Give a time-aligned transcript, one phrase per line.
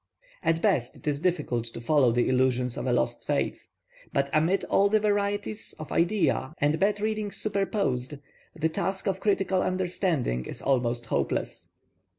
[0.41, 3.67] At best it is difficult to follow the illusions of a lost faith,
[4.11, 8.15] but amid all the varieties of idea and bad readings superposed,
[8.55, 11.69] the task of critical understanding is almost hopeless.